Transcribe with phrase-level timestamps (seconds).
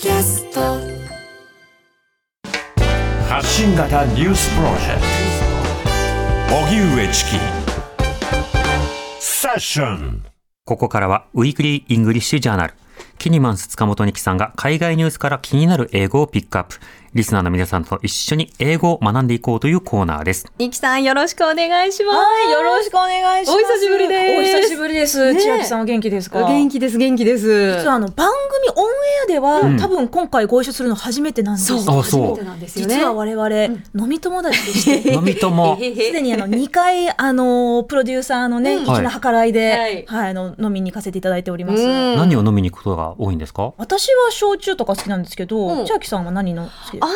[0.00, 0.60] キャスト
[3.28, 5.00] 発信型ニュースプロジェク
[6.48, 7.30] ト荻上チキ
[9.18, 10.24] セッション
[10.64, 12.74] ここからは Weekly English Journal。
[13.18, 16.78] キニマンス塚本ニキさんが海外ニュースから気になる英語をピックアップ。
[17.14, 20.46] リスナーの皆さんと一緒に英語を学んでいこうというコーナーです。
[20.58, 22.16] ニキさんよろしくお願いします。
[22.18, 23.56] はい、よろしくお願いします。
[23.56, 25.32] お久しぶりですお久しぶりです。
[25.32, 26.40] ねえチキさんお元気ですか？
[26.46, 27.46] 元気です元気です。
[27.78, 28.90] 実はあの番組オンエ
[29.24, 32.94] アでは、うん多分今回ご一緒するの初めてなんですそうあそう初めてなんですよね。
[32.96, 33.50] 実は我々、
[33.94, 35.76] 飲み友達でして 飲み友。
[35.80, 35.80] す
[36.12, 41.82] でにあの2回あのプロデューサーのね、うん粋な計らいで、ははいいあの飲みに行かせていただいております。
[41.82, 43.72] うん何を飲みに行くことが多いんですか？
[43.78, 46.97] 私は焼酎とか好きなんですけど、うん千秋さんは何の好きですか？
[47.00, 47.12] あの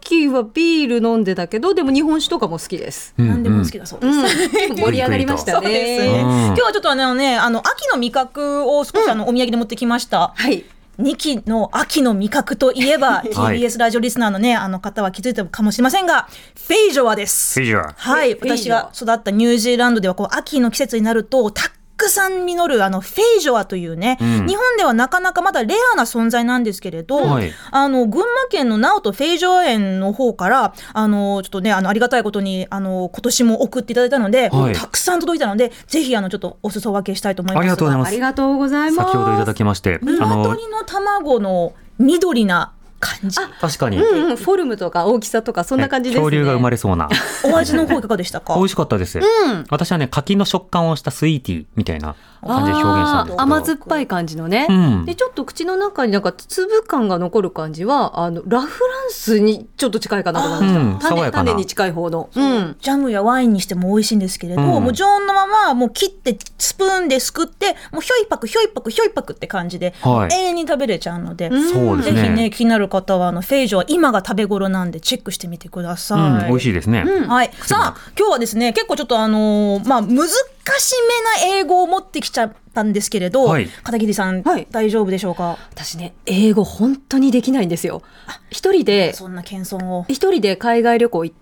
[0.00, 3.14] 時はビール飲んでたけどでも日本酒とかも好きです。
[3.16, 4.48] 何でも好きだそうです。
[4.74, 5.68] 盛り上がりましたね。
[5.68, 6.22] ね。
[6.22, 10.32] うん今日はちょっとあのね、あの秋の味覚を少しあのお土産で持ってきました。
[10.34, 10.64] はい。
[10.98, 17.58] 2期の秋の味覚といえば、 はい TBS ラジオリスナーのね、あの方は気づいたかもしれませんが、フェイジョアです。
[17.58, 17.94] フィジュア。
[17.96, 21.70] はい、フェイジョア私が育ったニュージーランドでは、こう、秋の季節になると、た
[22.02, 24.46] くさん実る、あの、フェイジョアというね、うん。
[24.46, 27.52] 日本ではなかなかまだレアな存在なんですけれど、はい。
[27.70, 34.74] あの、群馬県の直人フェイジョア園の方から、あの、ちょっとね、あの、ありがたいことに、あの、今年も送っていただいたので、はい。
[34.74, 37.62] たくさん届いたので、ぜひ、あの、ちょっとお裾分けしたいと思います。
[37.62, 38.08] ありがとうございます。
[38.08, 39.08] ありがとうございます。
[39.12, 43.36] 先ほどいただきまして、あの、鶏の卵の緑な感じ。
[43.60, 46.24] 確かに、うんうん、フォルムとか大きさとかそんな感じですね。
[46.24, 47.08] 恐竜が生まれそうな。
[47.44, 48.54] お味の方いかがでしたか？
[48.56, 49.18] 美味しかったです。
[49.18, 49.22] ん
[49.70, 52.14] 私はね、柿の食感をしたスイーティーみたいな
[52.46, 54.66] 感じで表現したんで甘酸っぱい感じのね。
[54.68, 60.80] うんでちょっと口の中になんか粒感が残る感じはあのラフランスにちょっと近いかなと思いました。
[60.80, 62.30] うん爽種やかな種に近い方の。
[62.34, 62.76] うん。
[62.80, 72.22] ジャムやワインにしても美味しいんですけれど、うんもう常温のままもう切ってスプーンですくってもうひょいパクひょいパクひょいパクって感じで、はい永遠に食べれちゃうので、そうですね。
[72.22, 76.44] ぜひね気になる方はあのフェイジョは今が食べ頃なんでチェックしてみてください。
[76.44, 77.04] うん、美味しいですね。
[77.04, 80.94] はい、さあ今日はですね結構ちょっとあのーまあ難し
[81.42, 85.58] めな英語を持ってきちゃったんですけれど、はい片桐さん、はい大丈夫でしょうか？
[85.70, 88.02] 私ね英語本当にできないんですよ。
[88.50, 90.04] 一人でそんな謙遜を。
[90.08, 91.36] 一人で海外旅行行っ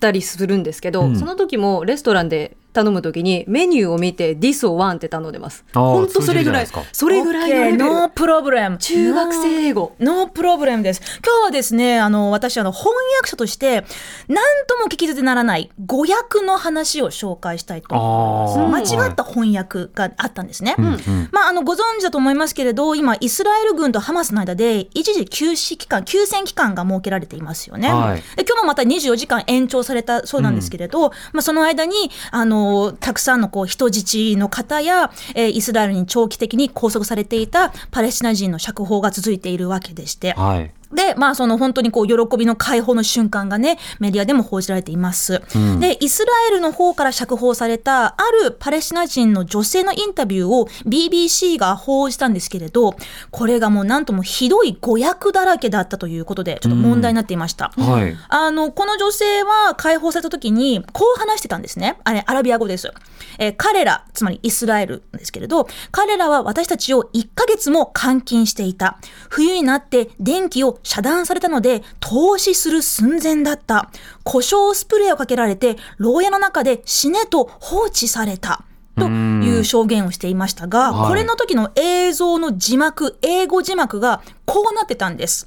[0.00, 5.64] たりするんですけど、うんその時もレストランで頼む時にメニューを見て This or One って頼んでます。
[5.72, 7.76] 本当それぐらいそれぐらいのレベル。
[7.78, 8.78] ノープロブレム。
[8.78, 9.96] 中学生英語。
[9.98, 11.00] ノープロブレムです。
[11.24, 13.86] 今日はですね、あの、私、あの、翻訳者として、
[14.28, 18.94] なんとも聞き捨てならない語訳の話を紹介したいと思います。
[18.94, 20.74] 間違った翻訳があったんですね。
[20.78, 27.88] うんうんまあ、あの、ご存知だと思いますけれど、今、イスラエル軍とハマスの間で、一時休止期間、休戦期間が設けられていますよね。
[27.90, 32.65] はいで今日もまた24時間延長されたそうなんですけれど、まあ、その間に、あの、
[33.00, 40.32] たくさんのこう人質の方や、えーイスラエルに長期的に拘束されていたパレスチナ人の釈放が続いているわけでして。
[40.32, 40.70] はい。
[40.92, 45.42] で、まあ、その本当にこう、喜びの解放の瞬間がね、メディアでも報じられています。
[45.54, 52.94] うんで、イスラエルの方から釈放された、あるパレスチナ人の女性のインタビューを BBC が報じたんですけれど、
[53.30, 57.72] これがもうなんともひどい誤訳だらけだったということで、ちょっと問題になっていました。
[57.76, 58.16] はい。
[58.28, 61.98] あの、この女性は解放された時に、こう話してたんですね。
[62.04, 62.92] あれ、アラビア語です。
[63.38, 68.98] えー彼ら、つまりイスラエルですけれど、彼らは私たちを1ヶ月も監禁していた。
[69.28, 73.90] 冬になって電気を遮断されたので、投資する寸前だった。
[74.24, 78.64] 故障スプレーをかけられて、牢屋の中で死ねと放置された。
[78.98, 85.46] という証言をしていましたが、はいこれの時の映像の字幕、英語字幕がこうなってたんです。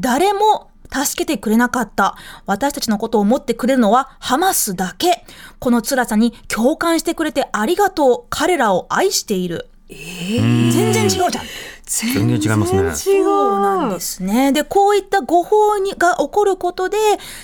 [0.00, 2.16] 誰も助けてくれなかった。
[2.46, 5.24] 私たちのことを思ってくれるのはハマスだけ。
[5.58, 8.26] この辛さに共感してくれてありがとう。
[8.30, 9.70] 彼らを愛している。
[9.88, 11.30] 全然違うじゃん。
[11.88, 12.94] 全然違いますね。
[12.94, 14.52] そうなんですね。
[14.52, 16.98] で、こういった誤報にが起こることで、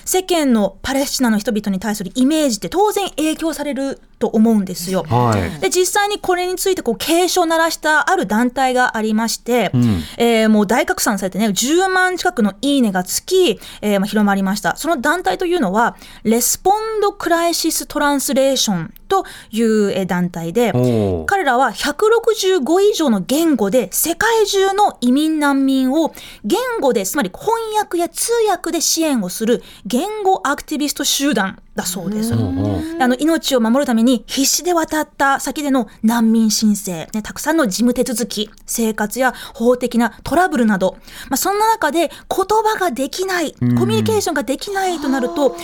[0.05, 5.03] 世間のパレスチナの人々に対するイメージって当然影響されると思うんですよ。
[5.09, 5.59] はい。
[5.61, 14.75] で、実際にこれについてこう警鐘を鳴らしたある団体がありまして、んえーもう大拡散されてね、10万近くのいいねがつき、えーまあ、広まりました。
[14.77, 20.71] その団体というのは、レスポンドクライシストランスレーションというえー団体で、
[21.25, 26.13] 彼らは165以上の言語で世界中の移民難民を
[26.43, 32.33] 言語で、つまり翻訳や通訳で支援をする言語アクティビスト集団だそうです。
[32.33, 32.37] あ
[33.07, 40.97] の命を守るために必死で渡った先での難民申請、ね、たくさんの事務手続き、生活や法的なトラブルなど、
[41.29, 45.57] まあ、そんな中で言葉ができない、コミュニケーションができないとなると、もっ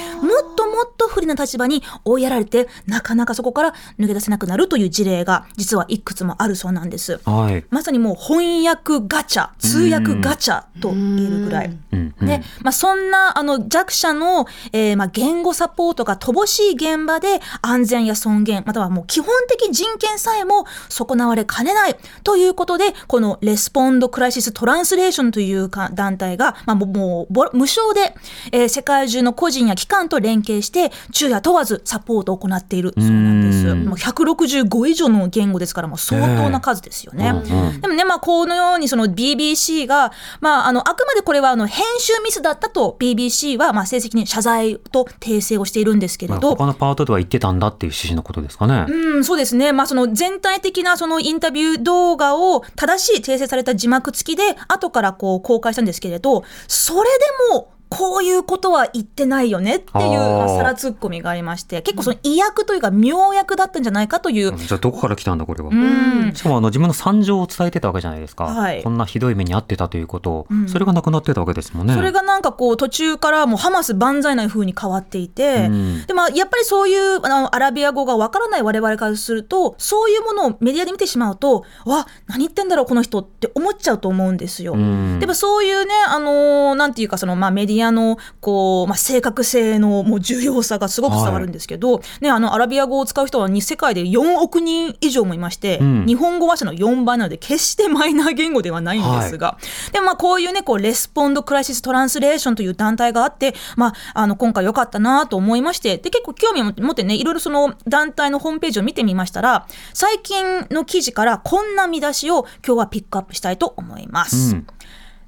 [0.57, 7.21] ともっと不利な立場に追いやられて、なかなかそこから抜け出せなくなるという事例が実はいくつもあるそうなんです。
[7.23, 7.63] はい。
[7.69, 11.67] まさにもう翻訳ガチャ、通訳ガチャと言えるぐらい。
[11.67, 28.15] うんうんね、まあ、そんなあの弱者の、えーまあ、言語サポートが乏しい現場で安全や尊厳またはもう基本的人権さえも損なわれかねないということでこのレスポンド・クライシス・トランスレーションというか団体が、まあ、もうもうぼ無償で、
[28.51, 32.93] えー世界中の個人や機関と連携して昼夜問わずサポートを行っている。
[32.97, 33.67] そうなんです。
[33.67, 37.33] うんもう165以上の言語ですからもう相当な数ですよね。
[37.81, 48.85] でもね、まあ、このようにその BBC が、まあ、あの、あくまでこれはあの、編集ミスだったと BBC は、まあ、正式に謝罪と訂正をしているんですけまあ、れど、他のパートでは言ってたんだっていう趣旨のことですかね。
[48.87, 49.71] うん、そうですね。
[49.73, 57.09] まあ、その全体的なそのインタビュー動画を正しい訂正された字幕付きで後からこう公開したんですけれど、それ
[57.49, 60.23] でも、こういうことは言ってないよねっていうあ。
[60.23, 65.69] ーまあ皿ツッコミがありまして、結構その意訳というか妙訳だったんじゃないかという、じゃあどこから来たんだこれは。
[65.69, 68.81] うん、しかもあの自分の惨状を伝えてたわけじゃないですか、はい。
[68.81, 70.31] こんなひどい目に遭ってたということ。
[70.31, 70.69] を、うん。
[70.69, 71.93] それがなくなってたわけですもんね。
[71.93, 76.05] それがなんかこう途中からもうハマス万歳な風に変わっていて、うん。
[76.05, 84.73] でまあやっぱりそういうあのアラビア語がわからない我々からするとそういうものをメディアで見てしまうとわ何言ってんだろうこの人って思っちゃうと思うんですよ。
[84.73, 85.19] うん。
[85.19, 96.05] でもそういうね、あのーなんていうか、その、まあ、メディアの、こう、まあ、正確性の、もう、重要さがすごく伝わるんですけど、ね、あの、アラビア語を使う人は、に世界で4億人以上もいまして、うん。
[96.05, 99.57] 日本語話者の4倍なので、決してマイナー言語ではないんですが、
[99.91, 114.55] でも、まあ、こういうね、こう、レスポンド・クライシス・トランスレーションという団体があって、まあ、あの、今回良かったなと思いまして、で、結構興味を持ってね、いろいろその、団体のホームページを見てみましたら、最近の記事から、こんな見出しを今日はピックアップしたいと思います。
[114.55, 114.67] うん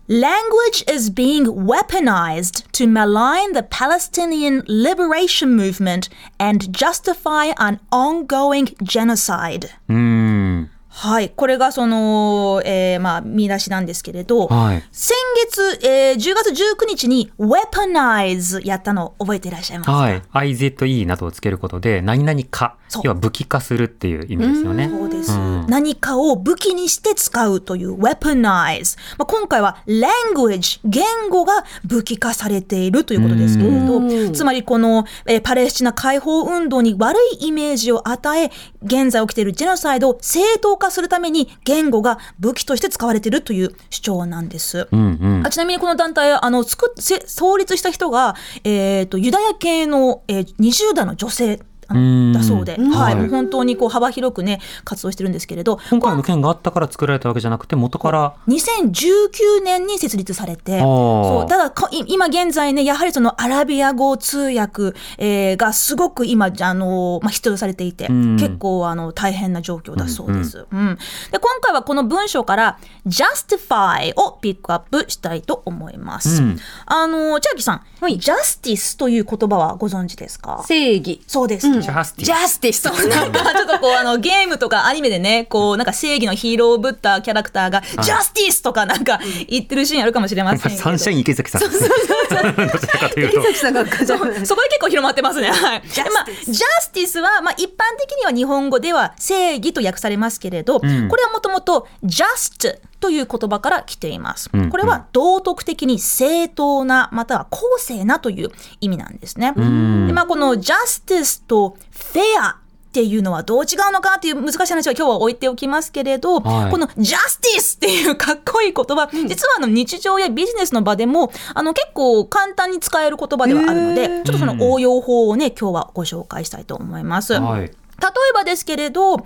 [0.10, 9.70] Language is being weaponized to malign the Palestinian liberation movement and justify an ongoing genocide.
[9.88, 11.30] うんはい。
[11.30, 15.16] これがその、えーまあ、見出しなんですけれど、はい先
[15.48, 20.22] 月、えー10月19日に weaponize やったの覚えていらっしゃいますか、はい。
[20.34, 24.90] IZE などをつけることで、何々化そう、要は武器化するっていう意味ですよね。
[24.90, 28.98] そうです、うん何かを武器にして使うという weaponize。
[29.18, 38.52] まあ、今回は language、言語が武器化されているということですけれど、つまりこの、えーパレスチナ解放運動に悪いイメージを与え、
[38.84, 44.88] 現在起きているジェノサイドを正当化するために言語が武器として使われているという主張なんです。
[44.92, 46.94] うんうんあちなみにこの団体、あの、作
[47.26, 52.90] 創立した人が、えっ、と、ユダヤ系の、えー20代の女性だそうで、ん。
[52.92, 53.22] はい、はい。
[53.22, 61.74] もう本当にこう幅広くね、活動してるんですけれど、今回の件があったから作られたわけじゃなくて、元から、2019年に設立されて、そうただ
[62.08, 68.38] 今現在ね、やはりそのアラビア語通訳、えーがすごく今、あのまあ、必要とされていて、ん。
[68.38, 70.98] 結構あの大変な状況だそうです、うん
[71.32, 71.40] で。
[71.40, 76.42] 今回はこの文章から justify をピックアップしたいと思います。
[76.42, 76.60] うん。
[76.86, 78.18] あの千秋さん、はい。
[78.18, 80.64] justice という言葉はご存知ですか？
[80.68, 81.22] 正義。
[81.28, 81.68] そうです。
[81.76, 82.82] うんジャスティスジャスティス。
[82.82, 90.82] そうなんかちょっとこうあのゲームとかアニメでねこうなんか正義のヒーローぶったキャラクターが「ジャスティス!」とかなんか言ってるシーンあるかもしれませんけど。
[90.82, 91.90] サンシャイン池崎さんですね。
[91.90, 93.44] どちらかというと。
[93.44, 95.52] 崎さんがそこで結構広まってますね。
[95.52, 95.82] はい。
[95.88, 104.50] でまあ、ジャスティスは、まあ、一般的には日本語では正義と訳されますけれど、んこれはもともと just という言葉から来ています。
[104.54, 109.52] うんこれは道徳的に正当な、または公正なという意味なんですね。
[109.52, 112.58] んでまあ、この justice と fair っ
[112.94, 127.34] ていうのはどう違うのかっていう難しい話は今日は置いておきますけれど、はいこの justice っていうかっこいい言葉、実はあの日常やビジネスの場でもあの結構簡単に使える言葉ではあるので、ちょっとその応用法をね、今日はご紹介したいと思います。
[127.34, 127.62] はい。
[127.64, 129.18] 例えばですけれど、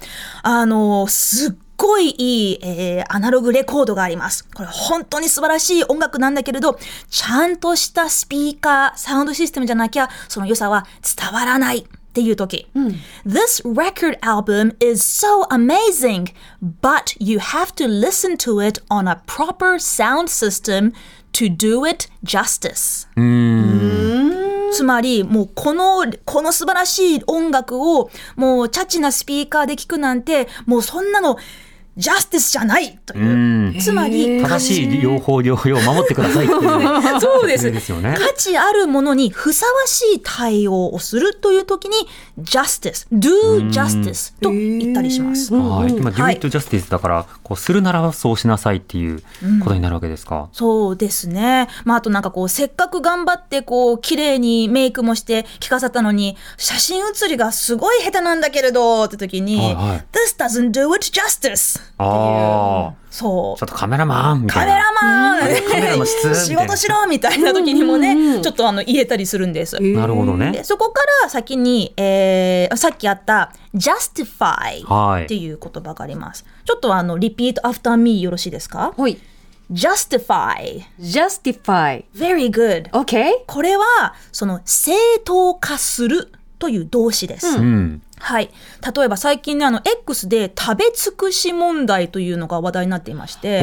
[0.43, 4.46] あの、すっごいいい、えーアナログレコードがあります。
[4.53, 6.77] これ本当に素晴らしい音楽なんだけれど、
[7.10, 10.86] ちゃんとしたスピーカー、サウンドシステムじゃなきゃ、その良さは
[11.17, 11.79] 伝わらない。
[11.79, 12.67] っていう時、
[13.27, 16.34] This record album is so amazing,
[16.81, 20.93] but you have to listen to it on a proper sound system
[21.34, 23.07] to do it justice.
[24.74, 31.38] つまり、もうこの、この素晴らしい音楽を、もうチャチなスピーカーで聞くなんて、もうそんなの、
[31.97, 33.25] ジャスティスじゃないとういう。
[33.71, 33.79] ん。
[33.79, 36.61] つまり、正しい両方両方を守ってくださいっていう。
[37.19, 38.15] そうですですよね。
[38.17, 41.95] 価値あるものにふさわしい対応をするという時に
[42.39, 45.53] justice, do justice と言ったりします。
[45.53, 45.91] はい。
[45.91, 49.21] 今、デュはいイットジャスティスだから、こう、するならばそうしなさいっていう
[49.63, 50.49] ことになるわけですか？
[50.53, 51.67] そうですね。
[51.83, 61.79] まあ、あとなんかこう、せっかく頑張ってこう、綺麗にメイクもして着飾ったのに、写真写りがすごい下手なんだけれど、って時に、はいはい This doesn't do it justice!
[61.98, 62.94] ああ。
[63.10, 63.65] そうちょ。
[63.65, 64.75] っとカメラマンみたカメいな。
[64.79, 69.79] ラマンカメラの質仕事しろみたいな時にもね、ちょっとあの言えたりするんです。
[69.82, 70.63] なるほどねで。
[70.63, 76.46] そこから先に、えーさっきあった justify はいっていう言葉があります。
[76.65, 78.94] ちょっとあの、repeat after me よろしいですか？
[78.96, 79.17] はい。
[79.72, 80.84] ?justify.
[81.00, 82.03] justify。
[82.15, 82.89] very good.
[82.91, 83.44] OK?
[83.48, 84.94] これは、その、正
[85.25, 87.47] 当化するという動詞です。
[87.57, 88.01] うん。
[88.19, 88.49] はい。
[88.95, 93.57] 例えば最近ね、あの、X で食べ尽くし問題というのが話題になっていまして、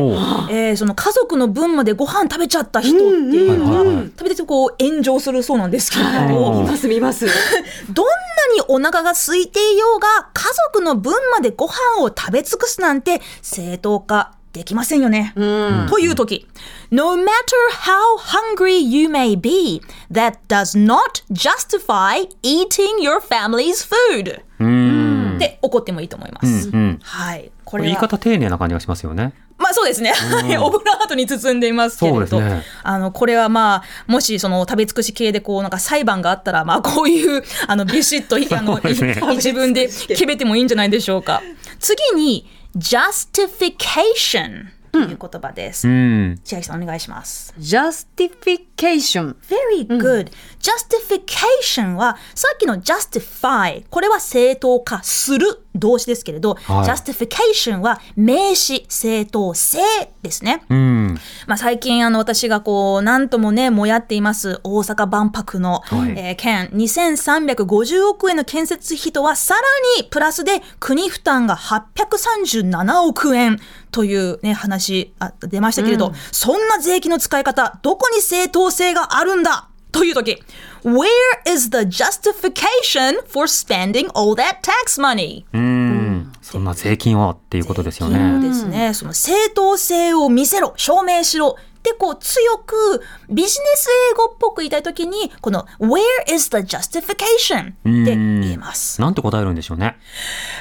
[0.50, 7.26] えーその家族の分までご飯食べちゃった人っていうのが、うんうんうん食べてこう炎上するそうなんですけれどうも、ん見ます見ます。
[7.90, 8.12] どんな
[8.54, 15.32] にお腹が空いていようが、家族の分までご飯を食べ尽くすなんて正当化できませんよね。
[15.34, 16.46] という時、
[16.92, 17.26] No matter
[17.73, 19.82] how hungry you may be,
[20.12, 24.40] that does not justify eating your family's food.
[24.61, 25.34] うん。
[25.34, 26.68] って怒ってもいいと思います。
[26.68, 27.50] うんうんはい。
[27.64, 29.32] これは言い方丁寧な感じがしますよね。
[29.58, 30.12] まあそうですね。
[30.61, 41.42] オブラートに包んでいますけれど、ねあの、これはまあ、もしその食べ尽くし系でこう、なんか裁判があったら、まあこういう、あの、ビシッと、あの、ねい自分で決めてもいいんじゃないでしょうか。
[41.80, 42.46] 次に、
[42.76, 45.88] justification という言葉です。
[45.88, 46.40] うん。
[46.45, 47.52] 千秋さんお願いします。
[47.59, 49.35] justification。
[49.49, 59.78] very good、justification はさっきの justify これは正当化する動詞ですけれど、はい justification は名詞正当性
[60.23, 60.64] ですね。
[60.69, 61.19] うん。
[61.47, 69.61] まあ、最近あの私がこう何ともねもやっています大阪万博の、はいえー件2350億円の建設費とはさら
[70.02, 73.59] にプラスで国負担が837億円
[73.90, 80.43] というね話あ出ましたけれど、そんな税金の使い方どこに正当性があるんだという時
[80.84, 81.06] Where
[81.46, 85.44] is the justification for spending all that tax money?
[85.54, 86.32] うん。
[86.42, 88.46] そんな税金をっていうことですよそうね。
[88.46, 88.92] ですね。
[88.92, 91.56] その正当性を見せろ、証明しろ。
[91.82, 96.00] で、こう強くビジネス英語っぽく言いたいときに、この Where
[96.34, 97.70] is the justification?
[97.70, 99.00] って言えます。
[99.00, 99.96] なんて答えるんでしょうね。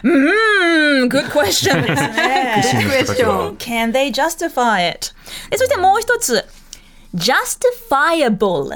[0.04, 2.62] うーん、good question ですね。
[2.64, 5.12] 屈指の人たちは Can they justify it?
[5.50, 6.46] でそしてもう一つ、
[7.14, 8.70] justifiable。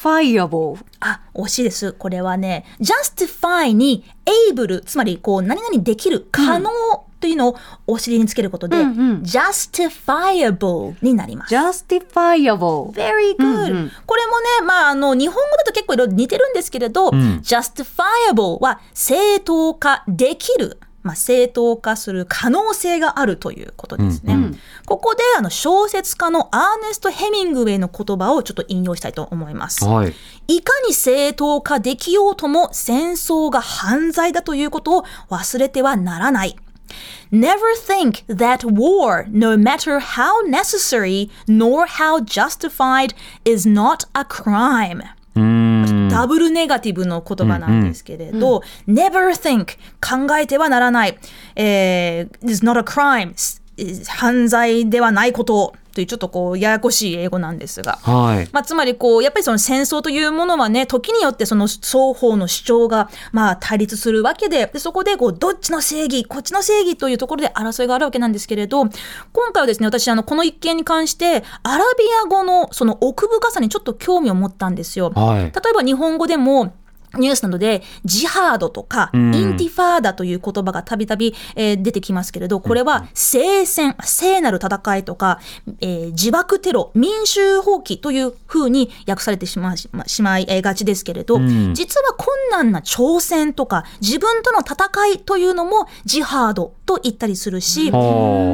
[0.00, 0.78] justifiable。
[1.00, 1.92] あ、惜しいです。
[1.92, 4.04] これはね、justify に
[4.52, 6.70] able、つまりこう何々できる、可能
[7.20, 11.54] というのをお尻につけることで、justifiable になります。
[11.54, 12.92] justifiable。
[12.92, 20.78] very good、これもね、まあ、あの、日本語だと結構いろいろ似てるんですけれど、justifiable は正当化できる。
[21.02, 24.36] まあ、正当化する可能性があるということですね。
[24.86, 29.84] ここであの小説家のアーネスト・ヘミングウェイの言葉をちょっと引用したいと思います。
[29.84, 30.14] はい。
[30.48, 36.56] いかに正当化できようとも戦争が犯罪だということを忘れてはならない。
[37.32, 43.14] Never think that war, no matter how necessary nor how justified,
[43.44, 45.02] is not a crime.
[45.34, 46.08] うん。
[46.10, 51.18] ダブルネガティブの言葉なんですけれど、never think 考えてはならない、
[51.56, 53.34] えー is not a crime
[54.08, 57.98] 犯罪ではないことというちょっとこうややこしい英語なんですが。
[58.02, 58.48] はい。
[58.52, 68.84] まあ、つまりこう、やっぱりその戦争というものはね、時によってその双方の主張が、まあ、対立するわけで、でそこでこう、どっちの正義、こっちの正義というところで争いがあるわけなんですけれど、
[69.32, 75.10] 今回はですね、私、あの、この一件に関して、アラビア語のその奥深さにちょっと興味を持ったんですよ。
[75.10, 75.38] はい。
[75.38, 76.74] 例えば日本語でも、
[77.18, 79.30] ニュースなどで、ジハードとか、イん。
[79.30, 85.40] ンティファーダという言葉がたびたびえー出てきますけれど、これは聖戦、聖なる戦いとか、
[85.80, 89.88] えー自爆テロ、民衆蜂起という風に訳されてしまいし
[90.22, 91.74] まいえーがちですけれど、ん。
[91.74, 97.98] 実は困難な挑戦とか、自分との戦いというのもジハードと言ったりするし、は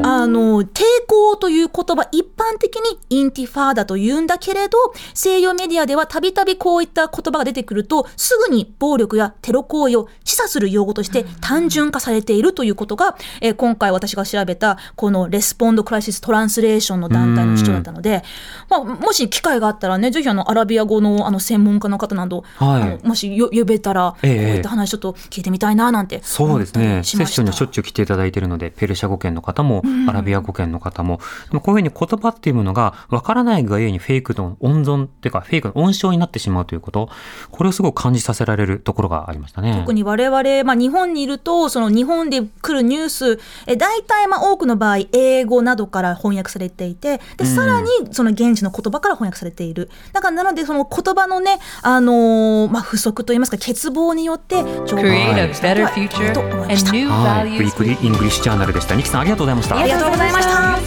[0.05, 0.23] あ。
[0.23, 4.79] あの、抵抗という言葉、一般的にインティファーダと言うんだけれど、
[5.15, 18.23] 西洋メディアではたびたびこういった言葉が出てくると、すぐぐに暴力やテロ行為を示唆する用語として単純化されているということが、えー今回私が調べたこのレスポンドクライシストランスレーションの団体の主張だったので、
[18.69, 23.07] まあ、もし機会があったらねぜひあのアラビア語のあの専門家の方など、はい。
[23.07, 27.03] もしよ呼べたら、ええこういった話ちょっと聞いてみたいななんてそうですね。
[27.03, 37.09] セッションにはしょっちゅう来ていただいているので、ペルシャ語圏の方も、アラビア語圏の方も、でもこういうふうに言葉っていうものがわからないがゆえにフェイクの温存っていうか、フェイクの温床になってしまうということ、
[37.51, 39.75] これをすごく感じさせられるところがありましたね。
[39.81, 49.91] 特に我々、まあ、日本にいると、その日本で来るニュース、え大体まあ多くの場合、英語などから翻訳されていて、で、さらにその現地の言葉から翻訳されている。
[50.13, 57.59] だからなので、その言葉のね、あのーまあ、不足といいますか、欠乏によって、情報がいる future と思いま and したはい。
[57.59, 58.95] ウィークリーイングリッシュジャーナルでした。
[58.95, 59.79] ニキさんありがとうございました。
[59.79, 60.79] ありがとうございました。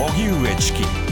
[0.00, 1.09] 荻上チキ